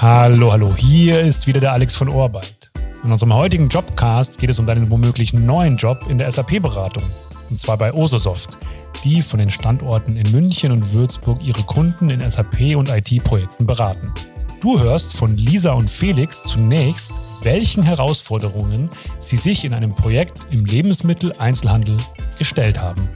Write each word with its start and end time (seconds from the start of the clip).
Hallo, 0.00 0.50
hallo, 0.50 0.74
hier 0.76 1.20
ist 1.20 1.46
wieder 1.46 1.60
der 1.60 1.72
Alex 1.72 1.94
von 1.94 2.08
Orbeit. 2.08 2.70
In 3.04 3.12
unserem 3.12 3.34
heutigen 3.34 3.68
Jobcast 3.68 4.38
geht 4.38 4.48
es 4.50 4.58
um 4.58 4.66
deinen 4.66 4.90
womöglichen 4.90 5.44
neuen 5.44 5.76
Job 5.76 6.06
in 6.08 6.18
der 6.18 6.30
SAP-Beratung. 6.30 7.02
Und 7.50 7.58
zwar 7.58 7.76
bei 7.76 7.92
Ososoft, 7.92 8.56
die 9.04 9.22
von 9.22 9.38
den 9.38 9.50
Standorten 9.50 10.16
in 10.16 10.30
München 10.32 10.72
und 10.72 10.92
Würzburg 10.92 11.42
ihre 11.42 11.62
Kunden 11.62 12.10
in 12.10 12.20
SAP- 12.20 12.76
und 12.76 12.88
IT-Projekten 12.88 13.66
beraten. 13.66 14.12
Du 14.60 14.78
hörst 14.78 15.14
von 15.14 15.36
Lisa 15.36 15.72
und 15.72 15.90
Felix 15.90 16.42
zunächst, 16.44 17.12
welchen 17.42 17.82
Herausforderungen 17.82 18.90
sie 19.18 19.36
sich 19.36 19.64
in 19.64 19.74
einem 19.74 19.94
Projekt 19.94 20.40
im 20.50 20.64
Lebensmitteleinzelhandel 20.64 21.96
gestellt 22.38 22.80
haben. 22.80 23.08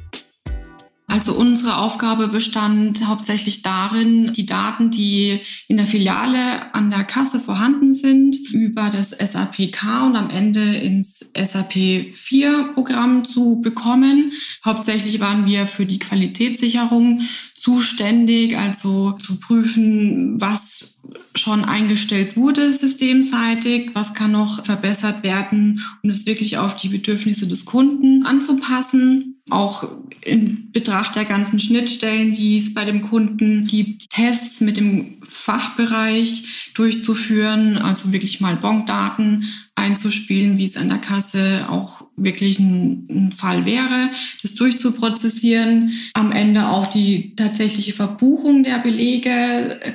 Also 1.15 1.33
unsere 1.35 1.77
Aufgabe 1.77 2.27
bestand 2.27 3.07
hauptsächlich 3.07 3.63
darin, 3.63 4.33
die 4.33 4.47
Daten, 4.47 4.91
die 4.91 5.39
in 5.69 5.77
der 5.77 5.87
Filiale 5.87 6.75
an 6.75 6.91
der 6.91 7.05
Kasse 7.05 7.39
vorhanden 7.39 7.93
sind, 7.93 8.37
über 8.53 8.91
das 8.91 9.11
SAP 9.11 9.71
K 9.71 10.07
und 10.09 10.17
am 10.17 10.29
Ende 10.29 10.75
ins 10.75 11.21
SAP 11.21 12.13
4 12.13 12.73
Programm 12.75 13.23
zu 13.23 13.61
bekommen. 13.61 14.33
Hauptsächlich 14.65 15.21
waren 15.21 15.47
wir 15.47 15.69
für 15.69 15.87
die 15.87 16.01
Qualitätssicherung 16.01 17.21
zuständig, 17.55 18.59
also 18.59 19.13
zu 19.13 19.39
prüfen, 19.39 20.41
was 20.41 20.94
schon 21.37 21.65
eingestellt 21.65 22.37
wurde 22.37 22.71
systemseitig, 22.71 23.91
was 23.95 24.15
kann 24.15 24.33
noch 24.33 24.65
verbessert 24.65 25.23
werden, 25.23 25.81
um 26.03 26.11
es 26.11 26.27
wirklich 26.27 26.59
auf 26.59 26.77
die 26.77 26.89
Bedürfnisse 26.89 27.47
des 27.47 27.65
Kunden 27.65 28.25
anzupassen. 28.25 29.37
Auch 29.51 29.87
in 30.23 30.71
Betracht 30.73 31.17
der 31.17 31.25
ganzen 31.27 31.61
Schnittstellen, 31.61 32.33
die 32.33 32.57
es 32.57 32.73
bei 32.73 32.85
dem 32.85 33.03
Kunden 33.03 33.67
gibt, 33.67 34.09
Tests 34.11 34.61
mit 34.61 34.77
dem 34.77 35.19
Fachbereich 35.23 36.73
durchzuführen, 36.75 37.77
also 37.77 38.13
wirklich 38.13 38.41
mal 38.41 38.57
Bonkdaten 38.57 39.47
einzuspielen, 39.77 40.57
wie 40.57 40.65
es 40.65 40.77
an 40.77 40.89
der 40.89 40.99
Kasse 40.99 41.67
auch 41.69 42.07
wirklich 42.17 42.61
ein, 42.61 43.07
ein, 43.11 43.33
Fall 43.33 43.67
wäre, 43.67 44.11
das 44.43 44.55
durchzuprozessieren. 44.55 45.93
Am 46.15 46.31
Ende 46.31 46.69
auch 46.69 46.87
die 46.87 47.35
tatsächliche 47.35 47.93
Verbuchung 47.93 48.63
der 48.63 48.79
Belege, 48.79 49.81
äh, 49.83 49.93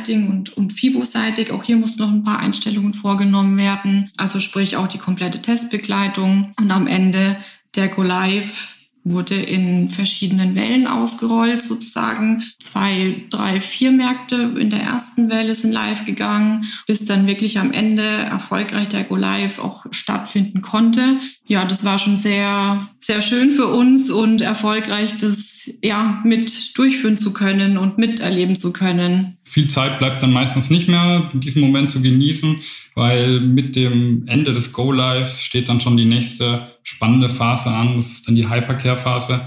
Controlling-seitig 0.00 0.28
und, 0.28 0.56
und 0.56 0.72
FIBO-seitig. 0.72 1.52
Auch 1.52 1.62
hier 1.62 1.76
mussten 1.76 2.02
noch 2.02 2.10
ein 2.10 2.24
paar 2.24 2.38
Einstellungen 2.38 2.94
vorgenommen 2.94 3.56
werden. 3.56 4.10
Also 4.16 4.40
sprich 4.40 4.76
auch 4.76 4.88
die 4.88 4.98
komplette 4.98 5.42
Testbegleitung 5.42 6.52
und 6.58 6.70
am 6.70 6.86
Ende 6.86 7.36
der 7.74 7.88
Go 7.88 8.02
Live 8.02 8.76
wurde 9.02 9.34
in 9.34 9.88
verschiedenen 9.88 10.54
Wellen 10.54 10.86
ausgerollt 10.86 11.62
sozusagen. 11.62 12.42
Zwei, 12.58 13.24
drei, 13.30 13.60
vier 13.62 13.92
Märkte 13.92 14.54
in 14.58 14.68
der 14.68 14.82
ersten 14.82 15.30
Welle 15.30 15.54
sind 15.54 15.72
live 15.72 16.04
gegangen, 16.04 16.66
bis 16.86 17.06
dann 17.06 17.26
wirklich 17.26 17.58
am 17.58 17.72
Ende 17.72 18.02
erfolgreich 18.02 18.90
der 18.90 19.04
Go 19.04 19.16
Live 19.16 19.58
auch 19.58 19.86
stattfinden 19.90 20.60
konnte. 20.60 21.16
Ja, 21.46 21.64
das 21.64 21.82
war 21.82 21.98
schon 21.98 22.16
sehr, 22.16 22.88
sehr 23.00 23.22
schön 23.22 23.50
für 23.52 23.68
uns 23.68 24.10
und 24.10 24.42
erfolgreich, 24.42 25.16
das 25.16 25.59
ja 25.82 26.20
mit 26.24 26.76
durchführen 26.76 27.16
zu 27.16 27.32
können 27.32 27.78
und 27.78 27.98
miterleben 27.98 28.56
zu 28.56 28.72
können. 28.72 29.38
Viel 29.44 29.68
Zeit 29.68 29.98
bleibt 29.98 30.22
dann 30.22 30.32
meistens 30.32 30.70
nicht 30.70 30.88
mehr, 30.88 31.30
diesen 31.34 31.62
Moment 31.62 31.90
zu 31.90 32.00
genießen 32.00 32.60
weil 32.94 33.40
mit 33.40 33.76
dem 33.76 34.26
Ende 34.26 34.52
des 34.52 34.72
Go-Lives 34.72 35.40
steht 35.42 35.68
dann 35.68 35.80
schon 35.80 35.96
die 35.96 36.04
nächste 36.04 36.66
spannende 36.82 37.28
Phase 37.28 37.70
an. 37.70 37.96
Das 37.96 38.12
ist 38.12 38.28
dann 38.28 38.34
die 38.34 38.48
Hypercare-Phase, 38.48 39.40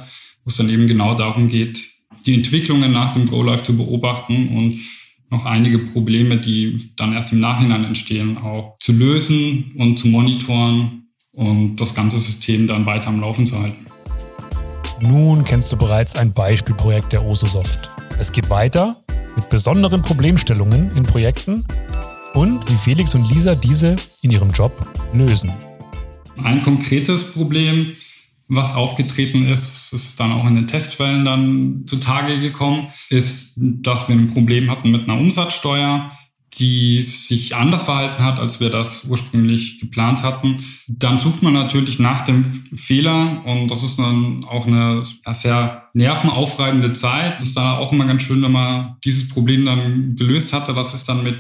wo 0.44 0.50
es 0.50 0.58
dann 0.58 0.70
eben 0.70 0.88
genau 0.88 1.14
darum 1.14 1.48
geht, 1.48 1.84
die 2.26 2.34
Entwicklungen 2.34 2.92
nach 2.92 3.14
dem 3.14 3.26
Go-Live 3.26 3.64
zu 3.64 3.76
beobachten 3.76 4.48
und 4.50 4.80
noch 5.30 5.46
einige 5.46 5.80
Probleme, 5.80 6.38
die 6.38 6.78
dann 6.96 7.14
erst 7.14 7.34
im 7.34 7.40
Nachhinein 7.40 7.86
entstehen, 7.86 8.38
auch 8.38 8.78
zu 8.80 8.92
lösen 8.92 9.72
und 9.78 9.98
zu 9.98 10.08
monitoren 10.08 11.08
und 11.32 11.76
das 11.78 11.96
ganze 11.96 12.20
System 12.20 12.68
dann 12.68 12.86
weiter 12.86 13.08
am 13.08 13.20
Laufen 13.20 13.48
zu 13.48 13.60
halten. 13.60 13.86
Nun 15.06 15.44
kennst 15.44 15.70
du 15.70 15.76
bereits 15.76 16.16
ein 16.16 16.32
Beispielprojekt 16.32 17.12
der 17.12 17.26
Ososoft. 17.26 17.90
Es 18.20 18.32
geht 18.32 18.50
weiter 18.50 18.96
mit 19.36 19.50
besonderen 19.50 20.02
Problemstellungen 20.02 20.96
in 20.96 21.04
Projekten 21.04 21.66
und 22.36 22.70
wie 22.70 22.78
Felix 22.78 23.14
und 23.14 23.30
Lisa 23.30 23.54
diese 23.54 23.98
in 24.22 24.32
ihrem 24.32 24.52
Job 24.52 24.72
lösen. 25.14 25.52
Ein 26.42 26.64
konkretes 26.64 27.34
Problem, 27.34 27.98
was 28.48 28.76
aufgetreten 28.76 29.46
ist, 29.46 29.92
ist 29.92 30.18
dann 30.22 30.32
auch 30.32 30.48
in 30.48 30.56
den 30.56 30.68
Testfällen 30.68 31.26
dann 31.26 31.84
zutage 31.86 32.40
gekommen, 32.40 32.88
ist, 33.10 33.56
dass 33.58 34.08
wir 34.08 34.16
ein 34.16 34.30
Problem 34.30 34.72
hatten 34.72 34.90
mit 34.90 35.10
einer 35.10 35.20
Umsatzsteuer, 35.20 36.12
die 36.60 37.02
sich 37.02 37.56
anders 37.56 37.84
verhalten 37.84 38.24
hat, 38.24 38.40
als 38.40 38.60
wir 38.60 38.70
das 38.70 39.06
ursprünglich 39.06 39.80
geplant 39.80 40.24
hatten. 40.24 40.64
Dann 40.88 41.20
sucht 41.20 41.42
man 41.42 41.54
natürlich 41.54 42.00
nach 42.00 42.22
dem 42.22 42.44
Fehler 42.44 43.44
und 43.46 43.70
das 43.70 43.84
ist 43.84 43.98
dann 43.98 44.44
auch 44.44 44.68
eine 44.68 45.04
sehr 45.32 45.90
nervenaufreibende 45.94 46.94
Zeit. 46.94 47.40
Das 47.40 47.50
ist 47.50 47.58
dann 47.58 47.78
auch 47.78 47.92
immer 47.92 48.06
ganz 48.06 48.24
schön, 48.24 48.42
wenn 48.42 48.52
man 48.52 48.98
dieses 49.04 49.30
Problem 49.30 49.66
dann 49.66 50.16
gelöst 50.16 50.54
hatte. 50.54 50.74
Das 50.74 50.94
ist 50.94 51.10
dann 51.10 51.24
mit 51.24 51.38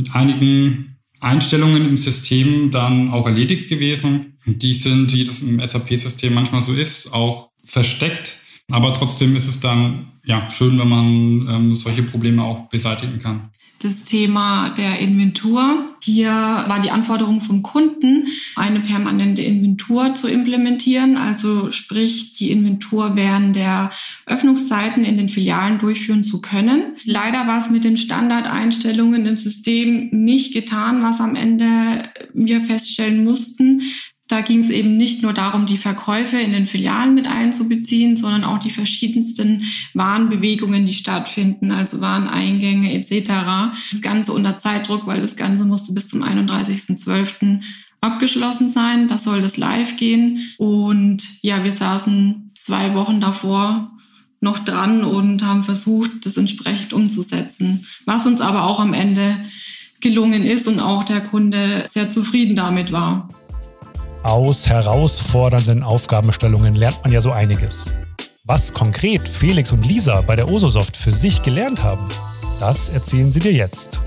mit 0.00 0.14
einigen 0.14 0.96
Einstellungen 1.20 1.86
im 1.86 1.98
System 1.98 2.70
dann 2.70 3.10
auch 3.10 3.26
erledigt 3.26 3.68
gewesen. 3.68 4.38
Die 4.46 4.72
sind, 4.72 5.12
wie 5.12 5.24
das 5.24 5.40
im 5.40 5.60
SAP-System 5.60 6.32
manchmal 6.32 6.62
so 6.62 6.72
ist, 6.72 7.12
auch 7.12 7.50
versteckt. 7.64 8.36
Aber 8.70 8.94
trotzdem 8.94 9.36
ist 9.36 9.48
es 9.48 9.60
dann 9.60 10.10
ja 10.24 10.48
schön, 10.50 10.78
wenn 10.78 10.88
man 10.88 11.48
ähm, 11.48 11.76
solche 11.76 12.02
Probleme 12.02 12.42
auch 12.42 12.68
beseitigen 12.70 13.18
kann 13.18 13.50
das 13.82 14.04
Thema 14.04 14.70
der 14.70 14.98
Inventur. 14.98 15.86
Hier 16.00 16.30
war 16.30 16.80
die 16.82 16.90
Anforderung 16.90 17.40
vom 17.40 17.62
Kunden, 17.62 18.26
eine 18.54 18.80
permanente 18.80 19.42
Inventur 19.42 20.14
zu 20.14 20.28
implementieren, 20.28 21.16
also 21.16 21.70
sprich 21.70 22.34
die 22.34 22.50
Inventur 22.50 23.16
während 23.16 23.56
der 23.56 23.90
Öffnungszeiten 24.26 25.02
in 25.04 25.16
den 25.16 25.28
Filialen 25.28 25.78
durchführen 25.78 26.22
zu 26.22 26.42
können. 26.42 26.96
Leider 27.04 27.46
war 27.46 27.58
es 27.58 27.70
mit 27.70 27.84
den 27.84 27.96
Standardeinstellungen 27.96 29.24
im 29.24 29.36
System 29.38 30.10
nicht 30.12 30.52
getan, 30.52 31.02
was 31.02 31.20
am 31.20 31.34
Ende 31.34 32.04
wir 32.34 32.60
feststellen 32.60 33.24
mussten, 33.24 33.82
da 34.30 34.42
ging 34.42 34.60
es 34.60 34.70
eben 34.70 34.96
nicht 34.96 35.22
nur 35.22 35.32
darum, 35.32 35.66
die 35.66 35.76
Verkäufe 35.76 36.38
in 36.38 36.52
den 36.52 36.66
Filialen 36.66 37.14
mit 37.14 37.26
einzubeziehen, 37.26 38.14
sondern 38.14 38.44
auch 38.44 38.58
die 38.58 38.70
verschiedensten 38.70 39.64
Warenbewegungen, 39.92 40.86
die 40.86 40.92
stattfinden, 40.92 41.72
also 41.72 42.00
Wareneingänge 42.00 42.92
etc. 42.94 43.30
Das 43.90 44.00
Ganze 44.02 44.32
unter 44.32 44.56
Zeitdruck, 44.58 45.06
weil 45.06 45.20
das 45.20 45.34
Ganze 45.34 45.64
musste 45.64 45.92
bis 45.92 46.08
zum 46.08 46.22
31.12. 46.22 47.60
abgeschlossen 48.00 48.68
sein. 48.68 49.08
Da 49.08 49.18
soll 49.18 49.42
das 49.42 49.56
live 49.56 49.96
gehen. 49.96 50.52
Und 50.58 51.42
ja, 51.42 51.64
wir 51.64 51.72
saßen 51.72 52.52
zwei 52.54 52.94
Wochen 52.94 53.20
davor 53.20 53.90
noch 54.40 54.60
dran 54.60 55.02
und 55.02 55.44
haben 55.44 55.64
versucht, 55.64 56.24
das 56.24 56.36
entsprechend 56.36 56.92
umzusetzen. 56.92 57.84
Was 58.06 58.26
uns 58.26 58.40
aber 58.40 58.62
auch 58.62 58.78
am 58.78 58.94
Ende 58.94 59.44
gelungen 60.00 60.46
ist 60.46 60.68
und 60.68 60.80
auch 60.80 61.04
der 61.04 61.20
Kunde 61.20 61.84
sehr 61.88 62.08
zufrieden 62.08 62.56
damit 62.56 62.92
war. 62.92 63.28
Aus 64.22 64.68
herausfordernden 64.68 65.82
Aufgabenstellungen 65.82 66.74
lernt 66.74 67.02
man 67.02 67.10
ja 67.10 67.22
so 67.22 67.32
einiges. 67.32 67.94
Was 68.44 68.74
konkret 68.74 69.26
Felix 69.26 69.72
und 69.72 69.86
Lisa 69.86 70.20
bei 70.20 70.36
der 70.36 70.50
Ososoft 70.50 70.94
für 70.94 71.10
sich 71.10 71.40
gelernt 71.40 71.82
haben, 71.82 72.06
das 72.60 72.90
erzählen 72.90 73.32
sie 73.32 73.40
dir 73.40 73.54
jetzt. 73.54 73.98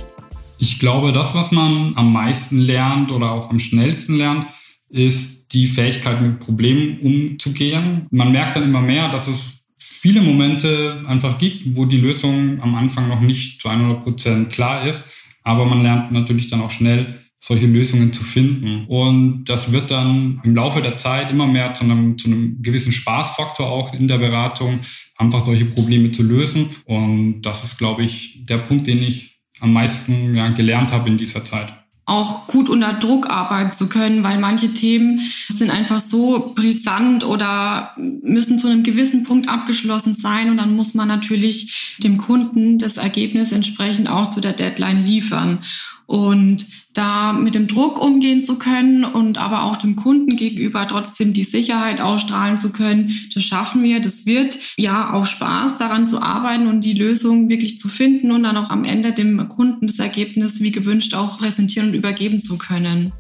Ich 0.60 0.78
glaube, 0.78 1.12
das, 1.14 1.34
was 1.34 1.52
man 1.52 1.94
am 1.96 2.14
meisten 2.14 2.60
lernt 2.60 3.12
oder 3.12 3.32
auch 3.32 3.50
am 3.50 3.58
schnellsten 3.58 4.18
lernt, 4.18 4.46
ist 4.90 5.52
die 5.52 5.66
Fähigkeit, 5.66 6.22
mit 6.22 6.40
Problemen 6.40 7.00
umzugehen. 7.00 8.08
Man 8.12 8.32
merkt 8.32 8.56
dann 8.56 8.64
immer 8.64 8.82
mehr, 8.82 9.10
dass 9.10 9.28
es 9.28 9.46
viele 9.80 10.22
Momente 10.22 11.04
einfach 11.08 11.40
gibt, 11.40 11.76
wo 11.76 11.86
die 11.86 11.98
Lösung 11.98 12.62
am 12.62 12.76
Anfang 12.76 13.10
noch 13.10 13.20
nicht 13.20 13.60
zu 13.60 13.68
100 13.68 14.04
Prozent 14.04 14.54
klar 14.54 14.86
ist. 14.86 15.06
Aber 15.44 15.66
man 15.66 15.82
lernt 15.82 16.12
natürlich 16.12 16.50
dann 16.50 16.62
auch 16.62 16.72
schnell, 16.72 17.23
solche 17.44 17.68
Lösungen 17.68 18.14
zu 18.14 18.24
finden. 18.24 18.86
Und 18.88 19.44
das 19.46 19.74
wird 19.74 19.92
dann 19.92 20.40
im 20.46 20.56
Laufe 20.56 20.82
der 20.82 20.96
Zeit 20.96 21.30
immer 21.30 21.46
mehr 21.46 21.74
zu 21.74 21.84
einem, 21.84 22.18
zu 22.18 22.28
einem 22.28 22.62
gewissen 22.62 22.94
Spaßfaktor 22.94 23.70
auch 23.70 23.94
in 23.94 24.08
der 24.08 24.18
Beratung, 24.18 24.80
einfach 25.18 25.44
solche 25.44 25.66
Probleme 25.66 26.12
zu 26.14 26.24
lösen. 26.24 26.70
Und 26.86 27.42
das 27.42 27.66
ist, 27.66 27.78
glaube 27.78 28.04
ich, 28.04 28.46
der 28.46 28.60
Punkt, 28.60 28.88
den 28.88 29.04
ich 29.04 29.42
am 29.60 29.74
meisten 29.74 30.34
ja, 30.34 30.48
gelernt 30.50 30.94
habe 30.94 31.10
in 31.10 31.18
dieser 31.18 31.44
Zeit 31.44 31.74
auch 32.06 32.48
gut 32.48 32.68
unter 32.68 32.94
Druck 32.94 33.30
arbeiten 33.30 33.72
zu 33.72 33.88
können, 33.88 34.24
weil 34.24 34.38
manche 34.38 34.74
Themen 34.74 35.22
sind 35.48 35.72
einfach 35.72 36.02
so 36.02 36.52
brisant 36.54 37.24
oder 37.24 37.94
müssen 37.98 38.58
zu 38.58 38.68
einem 38.68 38.84
gewissen 38.84 39.24
Punkt 39.24 39.48
abgeschlossen 39.48 40.14
sein 40.14 40.50
und 40.50 40.58
dann 40.58 40.76
muss 40.76 40.94
man 40.96 41.08
natürlich 41.08 41.96
dem 42.00 42.18
Kunden 42.18 42.78
das 42.78 42.98
Ergebnis 42.98 43.54
entsprechend 43.54 44.10
auch 44.10 44.30
zu 44.32 44.42
der 44.42 44.52
Deadline 44.52 45.02
liefern. 45.02 45.60
Und 46.06 46.66
da 46.94 47.34
mit 47.34 47.56
dem 47.56 47.68
Druck 47.68 48.02
umgehen 48.02 48.42
zu 48.42 48.58
können 48.58 49.04
und 49.04 49.38
aber 49.38 49.64
auch 49.64 49.78
dem 49.78 49.96
Kunden 49.96 50.36
gegenüber 50.36 50.88
trotzdem 50.88 51.34
die 51.34 51.44
Sicherheit 51.44 52.02
ausstrahlen 52.02 52.58
zu 52.58 52.72
können, 52.72 53.12
das 53.34 53.44
schaffen 53.44 53.84
wir. 53.84 54.02
Das 54.02 54.26
wird 54.26 54.58
ja 54.78 55.14
auch 55.14 55.26
Spaß 55.26 55.78
daran 55.78 56.06
zu 56.06 56.22
arbeiten 56.22 56.68
und 56.68 56.82
die 56.82 56.94
Lösung 56.94 57.50
wirklich 57.50 57.80
zu 57.80 57.88
finden 57.88 58.32
und 58.32 58.44
dann 58.44 58.58
auch 58.58 58.70
am 58.70 58.84
Ende 58.84 59.14
dem 59.14 59.48
Kunden 59.48 59.88
das 59.88 60.00
Ergebnis 60.00 60.62
wie 60.62 60.72
gewünscht 60.72 61.14
auch 61.16 61.40
präsentieren 61.40 61.90
und 61.90 61.96
übergeben 61.96 62.40
zu 62.40 62.58
können. 62.58 63.12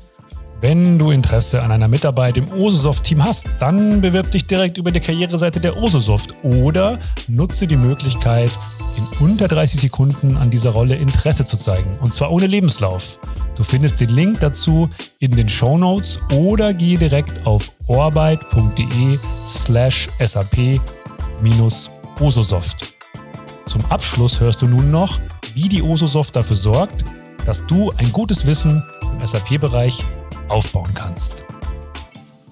Wenn 0.63 0.97
du 0.97 1.11
Interesse 1.11 1.61
an 1.61 1.73
einer 1.73 1.89
Mitarbeit 1.89 2.37
im 2.37 2.49
Ososoft-Team 2.49 3.21
hast, 3.21 3.47
dann 3.59 3.99
bewirb 3.99 4.31
dich 4.31 4.45
direkt 4.45 4.77
über 4.77 4.91
die 4.91 5.01
Karriereseite 5.01 5.59
der 5.59 5.75
Ososoft 5.75 6.33
oder 6.41 6.99
nutze 7.27 7.67
die 7.67 7.75
Möglichkeit, 7.75 8.49
in 8.97 9.05
unter 9.19 9.47
30 9.47 9.79
Sekunden 9.79 10.37
an 10.37 10.49
dieser 10.49 10.71
Rolle 10.71 10.95
Interesse 10.95 11.45
zu 11.45 11.57
zeigen. 11.57 11.91
Und 11.99 12.13
zwar 12.13 12.31
ohne 12.31 12.47
Lebenslauf. 12.47 13.19
Du 13.55 13.63
findest 13.63 13.99
den 13.99 14.09
Link 14.09 14.39
dazu 14.39 14.89
in 15.19 15.31
den 15.31 15.47
Show 15.49 15.77
Notes 15.77 16.19
oder 16.33 16.73
gehe 16.73 16.97
direkt 16.97 17.45
auf 17.45 17.71
orbeit.de 17.87 19.19
slash 19.45 20.09
sap-ososoft. 20.19 20.93
Zum 23.65 23.85
Abschluss 23.85 24.39
hörst 24.39 24.61
du 24.61 24.67
nun 24.67 24.91
noch, 24.91 25.19
wie 25.53 25.69
die 25.69 25.81
Ososoft 25.81 26.35
dafür 26.35 26.55
sorgt, 26.55 27.05
dass 27.45 27.65
du 27.65 27.91
ein 27.97 28.11
gutes 28.11 28.45
Wissen 28.45 28.83
im 29.03 29.25
SAP-Bereich 29.25 30.03
aufbauen 30.49 30.91
kannst. 30.93 31.43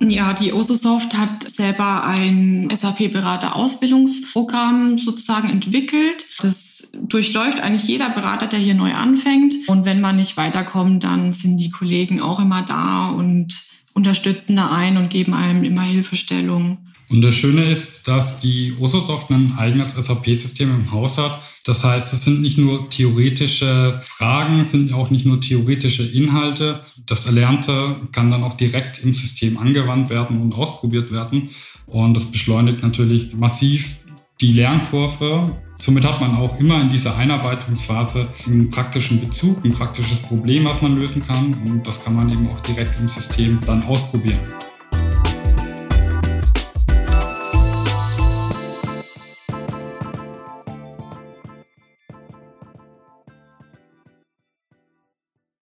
Ja, 0.07 0.33
die 0.33 0.53
Ososoft 0.53 1.15
hat 1.15 1.47
selber 1.47 2.03
ein 2.03 2.69
SAP-Berater-Ausbildungsprogramm 2.73 4.97
sozusagen 4.97 5.49
entwickelt. 5.49 6.25
Das 6.39 6.89
durchläuft 6.93 7.59
eigentlich 7.59 7.87
jeder 7.87 8.09
Berater, 8.09 8.47
der 8.47 8.59
hier 8.59 8.73
neu 8.73 8.93
anfängt. 8.93 9.53
Und 9.67 9.85
wenn 9.85 10.01
man 10.01 10.15
nicht 10.15 10.37
weiterkommt, 10.37 11.03
dann 11.03 11.31
sind 11.31 11.57
die 11.57 11.69
Kollegen 11.69 12.21
auch 12.21 12.39
immer 12.39 12.63
da 12.63 13.09
und 13.09 13.61
unterstützen 13.93 14.55
da 14.55 14.71
ein 14.71 14.97
und 14.97 15.09
geben 15.09 15.33
einem 15.33 15.63
immer 15.63 15.83
Hilfestellung. 15.83 16.90
Und 17.11 17.21
das 17.21 17.35
Schöne 17.35 17.65
ist, 17.65 18.07
dass 18.07 18.39
die 18.39 18.73
Ososoft 18.79 19.31
ein 19.31 19.55
eigenes 19.57 19.95
SAP-System 19.95 20.73
im 20.73 20.91
Haus 20.91 21.17
hat. 21.17 21.41
Das 21.65 21.83
heißt, 21.83 22.13
es 22.13 22.23
sind 22.23 22.41
nicht 22.41 22.57
nur 22.57 22.89
theoretische 22.89 23.99
Fragen, 24.01 24.61
es 24.61 24.71
sind 24.71 24.93
auch 24.93 25.11
nicht 25.11 25.25
nur 25.25 25.41
theoretische 25.41 26.03
Inhalte. 26.03 26.79
Das 27.07 27.25
Erlernte 27.25 27.97
kann 28.13 28.31
dann 28.31 28.45
auch 28.45 28.53
direkt 28.53 29.03
im 29.03 29.13
System 29.13 29.57
angewandt 29.57 30.09
werden 30.09 30.41
und 30.41 30.55
ausprobiert 30.55 31.11
werden. 31.11 31.49
Und 31.85 32.13
das 32.13 32.23
beschleunigt 32.23 32.81
natürlich 32.81 33.33
massiv 33.33 33.97
die 34.39 34.53
Lernkurve. 34.53 35.57
Somit 35.75 36.05
hat 36.05 36.21
man 36.21 36.35
auch 36.37 36.57
immer 36.61 36.81
in 36.81 36.91
dieser 36.91 37.17
Einarbeitungsphase 37.17 38.27
einen 38.47 38.69
praktischen 38.69 39.19
Bezug, 39.19 39.65
ein 39.65 39.73
praktisches 39.73 40.19
Problem, 40.19 40.63
was 40.63 40.81
man 40.81 40.97
lösen 40.97 41.21
kann. 41.27 41.55
Und 41.65 41.85
das 41.85 42.01
kann 42.01 42.15
man 42.15 42.31
eben 42.31 42.47
auch 42.47 42.59
direkt 42.61 42.97
im 43.01 43.09
System 43.09 43.59
dann 43.65 43.83
ausprobieren. 43.83 44.39